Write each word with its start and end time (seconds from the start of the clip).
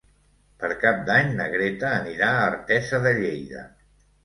Per 0.63 0.69
Cap 0.83 1.03
d'Any 1.09 1.29
na 1.41 1.47
Greta 1.57 1.93
anirà 1.99 2.33
a 2.39 2.49
Artesa 2.55 3.03
de 3.07 3.15
Lleida. 3.23 3.71